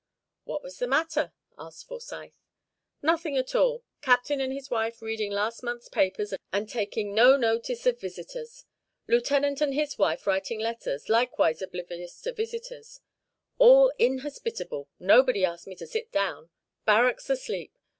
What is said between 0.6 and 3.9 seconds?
was the matter?" asked Forsyth. "Nothing at all.